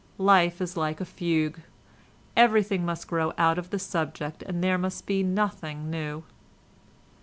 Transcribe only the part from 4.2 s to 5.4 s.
and there must be